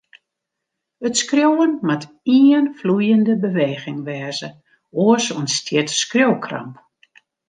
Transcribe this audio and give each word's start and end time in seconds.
It 1.07 1.15
skriuwen 1.21 1.71
moat 1.87 2.03
ien 2.39 2.65
floeiende 2.79 3.33
beweging 3.43 3.99
wêze, 4.07 4.49
oars 5.03 5.25
ûntstiet 5.39 5.89
skriuwkramp. 6.01 6.75